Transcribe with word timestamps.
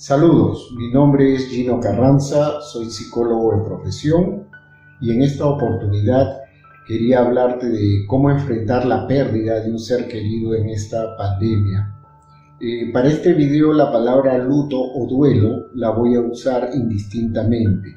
Saludos, 0.00 0.72
mi 0.76 0.92
nombre 0.92 1.34
es 1.34 1.48
Gino 1.48 1.80
Carranza, 1.80 2.60
soy 2.60 2.88
psicólogo 2.88 3.56
de 3.56 3.64
profesión 3.64 4.46
y 5.00 5.10
en 5.10 5.22
esta 5.22 5.44
oportunidad 5.44 6.38
quería 6.86 7.18
hablarte 7.18 7.68
de 7.68 8.06
cómo 8.06 8.30
enfrentar 8.30 8.86
la 8.86 9.08
pérdida 9.08 9.58
de 9.58 9.72
un 9.72 9.80
ser 9.80 10.06
querido 10.06 10.54
en 10.54 10.68
esta 10.68 11.16
pandemia. 11.16 11.96
Eh, 12.60 12.92
para 12.92 13.08
este 13.08 13.32
video 13.32 13.72
la 13.72 13.90
palabra 13.90 14.38
luto 14.38 14.80
o 14.80 15.08
duelo 15.08 15.66
la 15.74 15.90
voy 15.90 16.14
a 16.14 16.20
usar 16.20 16.70
indistintamente. 16.74 17.96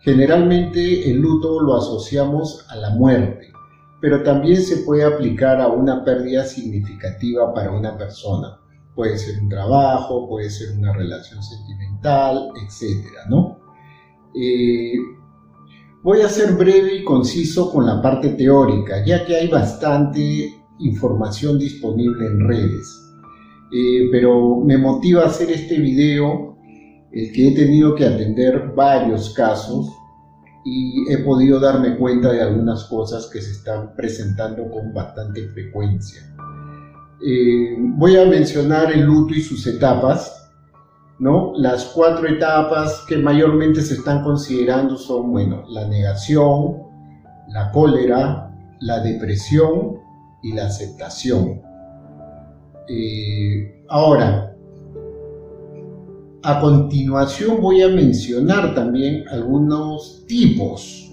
Generalmente 0.00 1.12
el 1.12 1.18
luto 1.18 1.60
lo 1.60 1.76
asociamos 1.76 2.66
a 2.70 2.74
la 2.74 2.90
muerte, 2.90 3.52
pero 4.00 4.24
también 4.24 4.60
se 4.60 4.78
puede 4.78 5.04
aplicar 5.04 5.60
a 5.60 5.68
una 5.68 6.02
pérdida 6.04 6.42
significativa 6.42 7.54
para 7.54 7.70
una 7.70 7.96
persona 7.96 8.59
puede 8.94 9.16
ser 9.18 9.40
un 9.40 9.48
trabajo, 9.48 10.28
puede 10.28 10.50
ser 10.50 10.76
una 10.76 10.92
relación 10.92 11.42
sentimental, 11.42 12.50
etcétera, 12.64 13.26
¿no? 13.28 13.58
Eh, 14.34 14.94
voy 16.02 16.20
a 16.20 16.28
ser 16.28 16.54
breve 16.54 16.96
y 16.96 17.04
conciso 17.04 17.70
con 17.72 17.86
la 17.86 18.00
parte 18.00 18.30
teórica, 18.30 19.04
ya 19.04 19.24
que 19.24 19.36
hay 19.36 19.48
bastante 19.48 20.54
información 20.78 21.58
disponible 21.58 22.26
en 22.26 22.48
redes. 22.48 22.96
Eh, 23.72 24.08
pero 24.10 24.56
me 24.64 24.78
motiva 24.78 25.26
hacer 25.26 25.50
este 25.50 25.78
video 25.78 26.56
el 27.12 27.32
que 27.32 27.48
he 27.48 27.54
tenido 27.54 27.94
que 27.94 28.06
atender 28.06 28.72
varios 28.74 29.30
casos 29.30 29.88
y 30.64 31.10
he 31.10 31.18
podido 31.18 31.58
darme 31.58 31.96
cuenta 31.96 32.32
de 32.32 32.42
algunas 32.42 32.84
cosas 32.84 33.28
que 33.32 33.40
se 33.40 33.52
están 33.52 33.94
presentando 33.96 34.68
con 34.70 34.92
bastante 34.92 35.48
frecuencia. 35.48 36.29
Eh, 37.22 37.76
voy 37.78 38.16
a 38.16 38.24
mencionar 38.24 38.92
el 38.92 39.02
luto 39.02 39.34
y 39.34 39.40
sus 39.40 39.66
etapas, 39.66 40.50
¿no? 41.18 41.52
Las 41.56 41.84
cuatro 41.86 42.26
etapas 42.26 43.04
que 43.06 43.18
mayormente 43.18 43.82
se 43.82 43.94
están 43.94 44.22
considerando 44.22 44.96
son, 44.96 45.30
bueno, 45.30 45.64
la 45.68 45.86
negación, 45.86 46.78
la 47.48 47.70
cólera, 47.72 48.50
la 48.80 49.00
depresión 49.00 49.98
y 50.42 50.54
la 50.54 50.66
aceptación. 50.66 51.60
Eh, 52.88 53.84
ahora, 53.88 54.56
a 56.42 56.58
continuación 56.58 57.60
voy 57.60 57.82
a 57.82 57.88
mencionar 57.88 58.74
también 58.74 59.28
algunos 59.28 60.24
tipos 60.26 61.12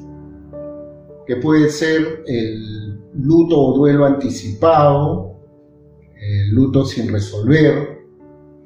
que 1.25 1.35
puede 1.35 1.69
ser 1.69 2.23
el 2.25 2.97
luto 3.13 3.59
o 3.59 3.77
duelo 3.77 4.05
anticipado, 4.05 5.26
luto 6.51 6.85
sin 6.85 7.11
resolver, 7.11 8.05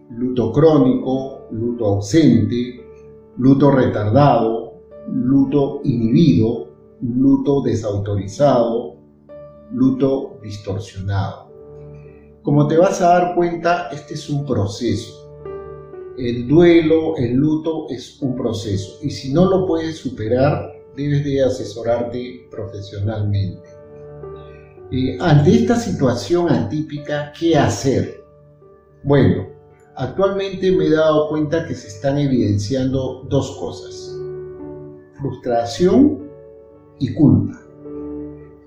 luto 0.10 0.52
crónico, 0.52 1.48
luto 1.52 1.86
ausente, 1.86 2.86
luto 3.38 3.72
retardado, 3.72 4.82
luto 5.08 5.82
inhibido, 5.84 6.70
luto 7.02 7.62
desautorizado, 7.62 8.98
luto 9.72 10.40
distorsionado. 10.44 11.50
Como 12.44 12.68
te 12.68 12.78
vas 12.78 13.02
a 13.02 13.08
dar 13.08 13.36
cuenta, 13.36 13.90
este 13.92 14.16
es 14.16 14.30
un 14.30 14.46
proceso. 14.46 15.32
El 16.18 16.48
duelo, 16.48 17.16
el 17.18 17.34
luto 17.34 17.88
es 17.90 18.22
un 18.22 18.36
proceso 18.36 19.00
y 19.02 19.10
si 19.10 19.34
no 19.34 19.50
lo 19.50 19.66
puedes 19.66 19.98
superar, 19.98 20.72
debes 20.96 21.24
de 21.24 21.44
asesorarte 21.44 22.48
profesionalmente. 22.52 23.70
Eh, 24.94 25.18
ante 25.22 25.56
esta 25.56 25.78
situación 25.78 26.50
atípica, 26.50 27.32
¿qué 27.40 27.56
hacer? 27.56 28.26
Bueno, 29.04 29.48
actualmente 29.96 30.70
me 30.70 30.88
he 30.88 30.90
dado 30.90 31.30
cuenta 31.30 31.66
que 31.66 31.74
se 31.74 31.88
están 31.88 32.18
evidenciando 32.18 33.26
dos 33.30 33.56
cosas, 33.58 34.14
frustración 35.18 36.30
y 37.00 37.14
culpa. 37.14 37.58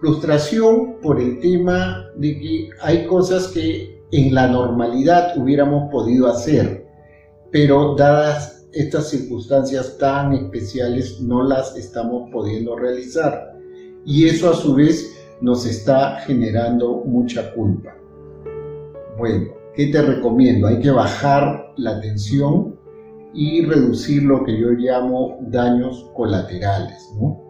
Frustración 0.01 0.97
por 1.03 1.21
el 1.21 1.41
tema 1.41 2.07
de 2.17 2.39
que 2.39 2.71
hay 2.81 3.07
cosas 3.07 3.49
que 3.49 4.03
en 4.11 4.35
la 4.35 4.47
normalidad 4.49 5.37
hubiéramos 5.37 5.91
podido 5.91 6.29
hacer, 6.29 6.87
pero 7.53 7.97
dadas 7.97 8.67
estas 8.73 9.11
circunstancias 9.11 9.99
tan 9.99 10.33
especiales 10.33 11.21
no 11.21 11.43
las 11.43 11.77
estamos 11.77 12.31
pudiendo 12.33 12.77
realizar. 12.77 13.53
Y 14.07 14.27
eso 14.27 14.51
a 14.51 14.55
su 14.55 14.75
vez 14.75 15.15
nos 15.41 15.67
está 15.67 16.21
generando 16.21 17.03
mucha 17.05 17.53
culpa. 17.55 17.97
Bueno, 19.19 19.47
¿qué 19.75 19.89
te 19.89 20.03
recomiendo? 20.03 20.67
Hay 20.67 20.81
que 20.81 20.91
bajar 20.91 21.73
la 21.77 22.01
tensión 22.01 22.79
y 23.33 23.63
reducir 23.63 24.23
lo 24.23 24.45
que 24.45 24.59
yo 24.59 24.71
llamo 24.71 25.39
daños 25.43 26.11
colaterales, 26.15 27.11
¿no? 27.21 27.43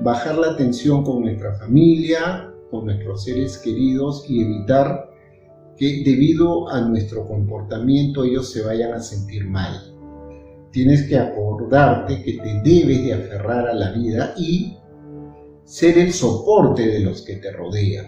Bajar 0.00 0.36
la 0.36 0.56
tensión 0.56 1.04
con 1.04 1.22
nuestra 1.22 1.54
familia, 1.54 2.52
con 2.70 2.86
nuestros 2.86 3.24
seres 3.24 3.58
queridos 3.58 4.24
y 4.28 4.42
evitar 4.42 5.08
que 5.76 6.02
debido 6.04 6.68
a 6.68 6.80
nuestro 6.80 7.26
comportamiento 7.26 8.24
ellos 8.24 8.50
se 8.52 8.62
vayan 8.62 8.92
a 8.92 9.00
sentir 9.00 9.46
mal. 9.46 9.94
Tienes 10.72 11.08
que 11.08 11.16
acordarte 11.16 12.22
que 12.22 12.34
te 12.34 12.60
debes 12.62 13.04
de 13.04 13.14
aferrar 13.14 13.68
a 13.68 13.74
la 13.74 13.92
vida 13.92 14.34
y 14.36 14.77
ser 15.68 15.98
el 15.98 16.14
soporte 16.14 16.86
de 16.86 17.00
los 17.00 17.20
que 17.20 17.36
te 17.36 17.52
rodean. 17.52 18.06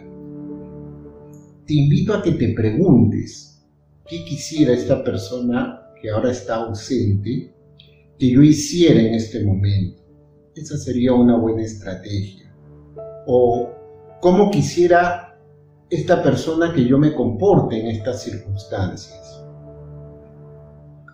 Te 1.67 1.75
invito 1.75 2.15
a 2.15 2.23
que 2.23 2.33
te 2.33 2.55
preguntes, 2.55 3.63
¿qué 4.07 4.25
quisiera 4.25 4.73
esta 4.73 5.05
persona 5.05 5.93
que 6.01 6.09
ahora 6.09 6.31
está 6.31 6.55
ausente 6.55 7.55
que 8.19 8.31
yo 8.31 8.43
hiciera 8.43 9.03
en 9.03 9.13
este 9.13 9.45
momento? 9.45 10.03
Esa 10.55 10.79
sería 10.79 11.13
una 11.13 11.37
buena 11.37 11.63
estrategia. 11.63 12.51
O, 13.27 13.69
¿cómo 14.23 14.51
quisiera 14.51 15.39
esta 15.91 16.23
persona 16.23 16.73
que 16.73 16.87
yo 16.87 16.97
me 16.97 17.13
comporte 17.13 17.79
en 17.79 17.89
estas 17.89 18.23
circunstancias? 18.23 19.45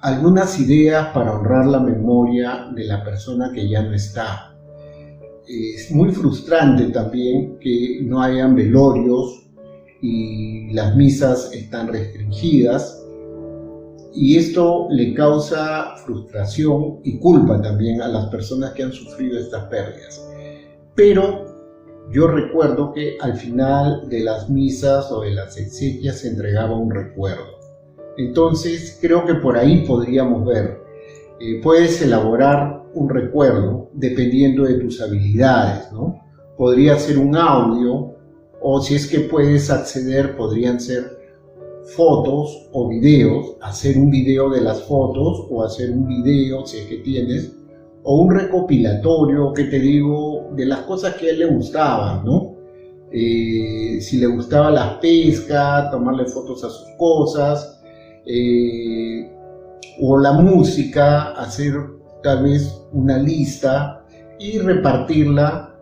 Algunas 0.01 0.61
ideas 0.61 1.09
para 1.09 1.33
honrar 1.33 1.67
la 1.67 1.81
memoria 1.81 2.71
de 2.73 2.85
la 2.85 3.03
persona 3.03 3.51
que 3.53 3.69
ya 3.69 3.83
no 3.83 3.93
está 3.95 4.56
es 5.49 5.91
muy 5.91 6.13
frustrante 6.13 6.87
también 6.87 7.59
que 7.61 8.01
no 8.03 8.21
hayan 8.21 8.55
velorios 8.55 9.49
y 10.03 10.73
las 10.73 10.97
misas 10.97 11.53
están 11.53 11.89
restringidas 11.89 13.03
y 14.15 14.37
esto 14.39 14.89
le 14.91 15.13
causa 15.15 15.95
frustración 16.05 17.01
y 17.05 17.19
culpa 17.19 17.61
también 17.61 18.01
a 18.01 18.09
las 18.09 18.27
personas 18.27 18.73
que 18.73 18.83
han 18.83 18.93
sufrido 18.93 19.39
estas 19.39 19.65
pérdidas. 19.65 20.27
Pero 20.95 21.45
yo 22.11 22.27
recuerdo 22.29 22.93
que 22.93 23.19
al 23.21 23.37
final 23.37 24.09
de 24.09 24.21
las 24.21 24.49
misas 24.49 25.13
o 25.13 25.21
de 25.21 25.33
las 25.33 25.59
exequias 25.59 26.21
se 26.21 26.29
entregaba 26.29 26.79
un 26.79 26.91
recuerdo. 26.91 27.59
Entonces 28.17 28.99
creo 29.01 29.27
que 29.27 29.35
por 29.35 29.59
ahí 29.59 29.85
podríamos 29.87 30.47
ver, 30.47 30.81
eh, 31.41 31.61
puedes 31.63 32.01
elaborar 32.03 32.85
un 32.95 33.09
recuerdo 33.09 33.91
dependiendo 33.93 34.65
de 34.65 34.75
tus 34.75 35.01
habilidades, 35.01 35.93
¿no? 35.93 36.21
Podría 36.57 36.99
ser 36.99 37.19
un 37.19 37.37
audio 37.37 38.15
o 38.61 38.81
si 38.81 38.95
es 38.95 39.07
que 39.07 39.21
puedes 39.21 39.71
acceder, 39.71 40.37
podrían 40.37 40.81
ser 40.81 41.17
fotos 41.95 42.69
o 42.73 42.89
videos, 42.89 43.57
hacer 43.61 43.97
un 43.97 44.11
video 44.11 44.51
de 44.51 44.61
las 44.61 44.83
fotos 44.83 45.47
o 45.51 45.63
hacer 45.63 45.91
un 45.91 46.07
video, 46.07 46.67
si 46.67 46.79
es 46.79 46.87
que 46.87 46.97
tienes, 46.97 47.53
o 48.03 48.23
un 48.23 48.35
recopilatorio, 48.35 49.53
que 49.53 49.65
te 49.65 49.79
digo, 49.79 50.49
de 50.57 50.67
las 50.67 50.81
cosas 50.81 51.15
que 51.17 51.27
a 51.27 51.31
él 51.31 51.39
le 51.41 51.47
gustaban, 51.47 52.25
¿no? 52.25 52.57
Eh, 53.13 53.99
si 54.01 54.19
le 54.19 54.27
gustaba 54.27 54.71
la 54.71 54.99
pesca, 55.01 55.89
tomarle 55.91 56.27
fotos 56.27 56.65
a 56.65 56.71
sus 56.71 56.89
cosas, 56.99 57.81
eh, 58.27 59.36
o 60.01 60.19
la 60.19 60.33
música, 60.33 61.33
hacer 61.33 61.75
tal 62.23 62.43
vez 62.45 62.83
una 62.93 63.19
lista 63.19 64.05
y 64.39 64.59
repartirla 64.59 65.75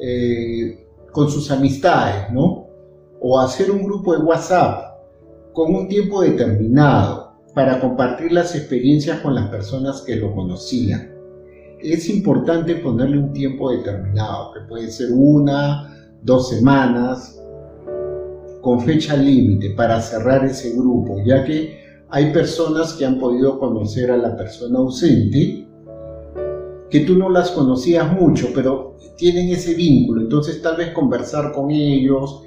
eh, 0.00 0.86
con 1.12 1.30
sus 1.30 1.50
amistades, 1.50 2.30
¿no? 2.32 2.66
O 3.20 3.40
hacer 3.40 3.70
un 3.70 3.82
grupo 3.82 4.12
de 4.16 4.22
WhatsApp 4.22 4.98
con 5.52 5.74
un 5.74 5.88
tiempo 5.88 6.22
determinado 6.22 7.32
para 7.54 7.80
compartir 7.80 8.32
las 8.32 8.54
experiencias 8.54 9.20
con 9.20 9.34
las 9.34 9.48
personas 9.48 10.02
que 10.02 10.16
lo 10.16 10.34
conocían. 10.34 11.14
Es 11.80 12.08
importante 12.10 12.74
ponerle 12.76 13.18
un 13.18 13.32
tiempo 13.32 13.70
determinado, 13.70 14.52
que 14.52 14.60
puede 14.68 14.90
ser 14.90 15.12
una, 15.12 16.12
dos 16.22 16.50
semanas, 16.50 17.40
con 18.60 18.80
fecha 18.80 19.16
límite 19.16 19.70
para 19.70 20.00
cerrar 20.00 20.44
ese 20.44 20.72
grupo, 20.72 21.22
ya 21.24 21.44
que 21.44 21.85
hay 22.10 22.32
personas 22.32 22.94
que 22.94 23.04
han 23.04 23.18
podido 23.18 23.58
conocer 23.58 24.10
a 24.10 24.16
la 24.16 24.36
persona 24.36 24.78
ausente 24.78 25.66
que 26.90 27.00
tú 27.00 27.16
no 27.16 27.28
las 27.28 27.50
conocías 27.50 28.12
mucho, 28.12 28.48
pero 28.54 28.96
tienen 29.16 29.48
ese 29.48 29.74
vínculo, 29.74 30.22
entonces 30.22 30.62
tal 30.62 30.76
vez 30.76 30.92
conversar 30.92 31.52
con 31.52 31.70
ellos 31.70 32.42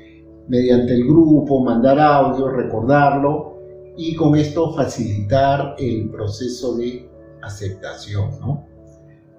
mediante 0.48 0.94
el 0.94 1.06
grupo, 1.06 1.64
mandar 1.64 2.00
audio, 2.00 2.48
recordarlo 2.50 3.58
y 3.98 4.16
con 4.16 4.36
esto 4.36 4.74
facilitar 4.74 5.76
el 5.78 6.10
proceso 6.10 6.78
de 6.78 7.10
aceptación. 7.42 8.30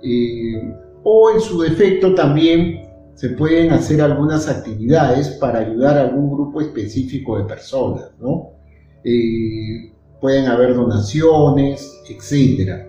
Eh, 0.03 0.75
o 1.03 1.31
en 1.31 1.41
su 1.41 1.61
defecto 1.61 2.15
también 2.15 2.83
se 3.15 3.31
pueden 3.31 3.73
hacer 3.73 4.01
algunas 4.01 4.49
actividades 4.49 5.29
para 5.41 5.61
ayudar 5.61 5.97
a 5.97 6.03
algún 6.03 6.31
grupo 6.31 6.61
específico 6.61 7.39
de 7.39 7.45
personas. 7.45 8.13
Eh, 9.03 9.93
pueden 10.21 10.47
haber 10.47 10.75
donaciones, 10.75 12.03
etc. 12.09 12.87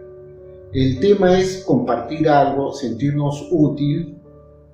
El 0.74 1.00
tema 1.00 1.40
es 1.40 1.64
compartir 1.66 2.30
algo, 2.30 2.74
sentirnos 2.74 3.48
útil, 3.52 4.18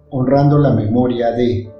honrando 0.09 0.57
la 0.57 0.73
memoria 0.73 1.31
de. 1.31 1.71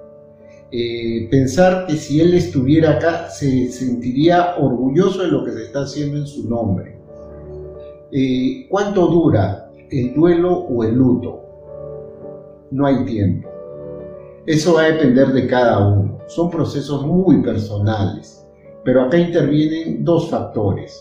Eh, 0.69 1.29
pensar 1.31 1.87
que 1.87 1.95
si 1.95 2.19
él 2.19 2.33
estuviera 2.33 2.97
acá 2.97 3.29
se 3.29 3.71
sentiría 3.71 4.57
orgulloso 4.57 5.21
de 5.21 5.29
lo 5.29 5.45
que 5.45 5.51
se 5.51 5.63
está 5.63 5.83
haciendo 5.83 6.17
en 6.17 6.27
su 6.27 6.49
nombre. 6.49 6.99
Eh, 8.11 8.67
¿Cuánto 8.69 9.07
dura 9.07 9.71
el 9.89 10.13
duelo 10.13 10.53
o 10.53 10.83
el 10.83 10.95
luto? 10.95 11.41
No 12.71 12.85
hay 12.85 13.05
tiempo. 13.05 13.47
Eso 14.45 14.73
va 14.73 14.83
a 14.83 14.91
depender 14.91 15.27
de 15.27 15.47
cada 15.47 15.87
uno. 15.87 16.19
Son 16.27 16.49
procesos 16.49 17.05
muy 17.05 17.41
personales. 17.41 18.46
Pero 18.87 19.01
acá 19.01 19.17
intervienen 19.17 20.05
dos 20.05 20.29
factores. 20.29 20.97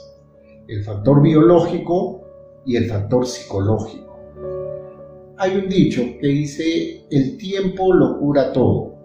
El 0.67 0.83
factor 0.83 1.23
biológico 1.23 2.23
y 2.67 2.75
el 2.75 2.87
factor 2.87 3.25
psicológico. 3.25 4.19
Hay 5.39 5.57
un 5.57 5.69
dicho 5.69 6.03
que 6.21 6.27
dice, 6.27 7.07
el 7.11 7.37
tiempo 7.39 7.95
lo 7.95 8.19
cura 8.19 8.53
todo 8.53 8.97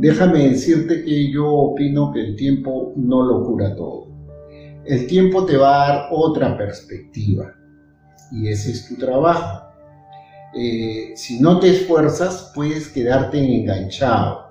déjame 0.00 0.48
decirte 0.48 1.04
que 1.04 1.30
yo 1.30 1.46
opino 1.46 2.10
que 2.10 2.20
el 2.20 2.36
tiempo 2.36 2.94
no 2.96 3.22
lo 3.22 3.44
cura 3.44 3.76
todo. 3.76 4.08
El 4.86 5.06
tiempo 5.06 5.44
te 5.44 5.58
va 5.58 5.74
a 5.74 5.88
dar 5.88 6.08
otra 6.10 6.56
perspectiva 6.56 7.54
y 8.32 8.48
ese 8.48 8.70
es 8.70 8.88
tu 8.88 8.96
trabajo. 8.96 9.68
Eh, 10.56 11.12
si 11.14 11.38
no 11.38 11.60
te 11.60 11.68
esfuerzas, 11.68 12.50
puedes 12.54 12.88
quedarte 12.88 13.38
enganchado. 13.38 14.49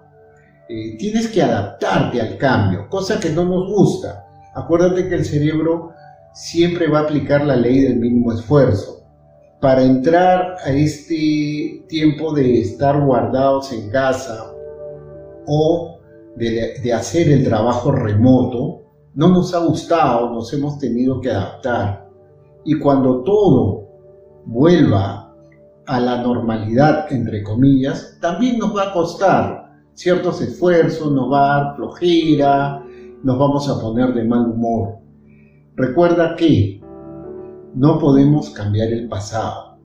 Eh, 0.71 0.97
tienes 0.99 1.29
que 1.29 1.41
adaptarte 1.41 2.21
al 2.21 2.37
cambio, 2.37 2.87
cosa 2.89 3.19
que 3.19 3.31
no 3.31 3.43
nos 3.43 3.71
gusta. 3.71 4.27
Acuérdate 4.53 5.09
que 5.09 5.15
el 5.15 5.25
cerebro 5.25 5.93
siempre 6.31 6.87
va 6.87 6.99
a 6.99 7.01
aplicar 7.01 7.43
la 7.43 7.55
ley 7.55 7.81
del 7.81 7.97
mínimo 7.97 8.31
esfuerzo. 8.31 9.03
Para 9.59 9.81
entrar 9.81 10.57
a 10.63 10.69
este 10.69 11.85
tiempo 11.89 12.35
de 12.35 12.61
estar 12.61 13.03
guardados 13.03 13.73
en 13.73 13.89
casa 13.89 14.53
o 15.47 15.97
de, 16.35 16.93
hacer 16.93 17.29
el 17.29 17.43
trabajo 17.43 17.91
remoto, 17.91 18.83
no 19.15 19.29
nos 19.29 19.55
ha 19.55 19.65
gustado, 19.65 20.29
nos 20.29 20.53
hemos 20.53 20.77
tenido 20.77 21.19
que 21.19 21.31
adaptar. 21.31 22.07
Y 22.63 22.77
cuando 22.77 23.23
todo 23.23 23.87
vuelva 24.45 25.33
a 25.87 25.99
la 25.99 26.21
normalidad, 26.21 27.11
entre 27.11 27.41
comillas, 27.41 28.19
también 28.21 28.59
nos 28.59 28.75
va 28.75 28.89
a 28.89 28.93
costar 28.93 29.58
ciertos 29.99 30.41
esfuerzos, 30.41 31.11
nos 31.11 31.29
va 31.29 31.43
a 31.43 31.63
dar 31.65 31.75
flojera, 31.75 32.85
nos 33.21 33.37
vamos 33.37 33.67
a 33.67 33.81
poner 33.81 34.13
de 34.13 34.23
mal 34.23 34.49
humor. 34.49 34.99
Recuerda 35.75 36.37
que 36.37 36.81
no 37.75 37.99
podemos 37.99 38.49
cambiar 38.51 38.93
el 38.93 39.09
pasado, 39.09 39.77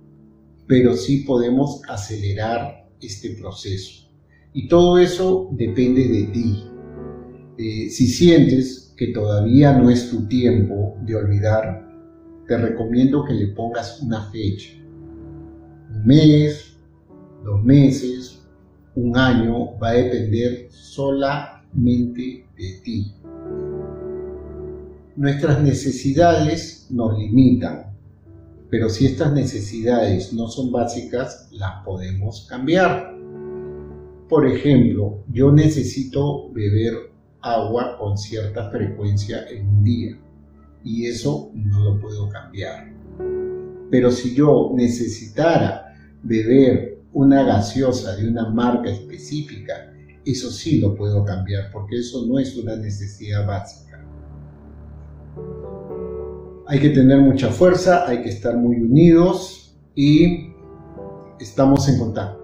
pero 0.69 0.95
sí 0.95 1.25
podemos 1.25 1.83
acelerar 1.89 2.87
este 3.01 3.31
proceso. 3.31 4.09
Y 4.53 4.69
todo 4.69 4.99
eso 4.99 5.49
depende 5.51 6.07
de 6.07 6.23
ti. 6.29 6.65
Eh, 7.59 7.91
si 7.91 8.07
sientes 8.07 8.95
que 8.97 9.09
todavía 9.09 9.77
no 9.77 9.91
es 9.91 10.11
tu 10.11 10.29
tiempo 10.29 10.95
de 11.05 11.17
olvidar, 11.17 11.89
te 12.47 12.57
recomiendo 12.57 13.25
que 13.25 13.35
le 13.35 13.49
pongas 13.49 14.01
una 14.01 14.31
fecha. 14.31 14.75
Un 15.91 16.07
mes, 16.07 16.79
dos 17.43 17.65
meses, 17.65 18.44
un 18.97 19.17
año, 19.17 19.79
va 19.79 19.91
a 19.91 19.95
depender 19.95 20.69
solamente 20.71 22.47
de 22.57 22.81
ti. 22.83 23.13
Nuestras 25.17 25.63
necesidades 25.63 26.89
nos 26.91 27.19
limitan, 27.19 27.93
pero 28.71 28.89
si 28.89 29.07
estas 29.07 29.33
necesidades 29.33 30.33
no 30.33 30.49
son 30.49 30.73
básicas, 30.73 31.49
las 31.53 31.85
podemos 31.85 32.47
cambiar. 32.49 33.15
Por 34.29 34.47
ejemplo, 34.47 35.23
yo 35.33 35.53
necesito 35.53 36.51
beber 36.53 37.13
agua 37.41 37.97
con 37.99 38.17
cierta 38.17 38.71
frecuencia 38.71 39.49
en 39.51 39.69
un 39.69 39.85
día 39.85 40.19
y 40.83 41.07
eso 41.07 41.51
no 41.55 41.85
lo 41.85 42.01
puedo 42.01 42.29
cambiar. 42.29 42.93
Pero 43.91 44.11
si 44.11 44.35
yo 44.35 44.73
necesitara 44.75 45.95
beber 46.23 46.99
una 47.15 47.45
gaseosa 47.45 48.17
de 48.17 48.29
una 48.29 48.51
marca 48.51 48.91
específica, 48.91 49.93
eso 50.25 50.51
sí 50.51 50.81
lo 50.81 50.95
puedo 50.95 51.25
cambiar 51.25 51.71
porque 51.73 51.99
eso 51.99 52.27
no 52.27 52.39
es 52.39 52.57
una 52.57 52.77
necesidad 52.77 53.47
básica. 53.47 54.05
Hay 56.67 56.81
que 56.81 56.91
tener 56.91 57.21
mucha 57.21 57.51
fuerza, 57.51 58.07
hay 58.09 58.23
que 58.23 58.31
estar 58.31 58.57
muy 58.57 58.77
unidos 58.77 59.77
y 59.95 60.53
estamos 61.39 61.89
en 61.89 61.99
contacto. 61.99 62.44